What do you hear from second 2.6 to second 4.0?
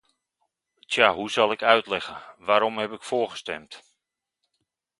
heb ik voor gestemd?